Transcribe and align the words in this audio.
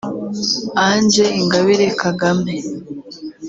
Ange 0.87 1.25
Ingabire 1.41 1.87
Kagame 2.01 2.55